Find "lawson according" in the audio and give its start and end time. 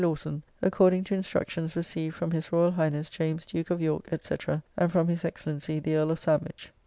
0.03-1.03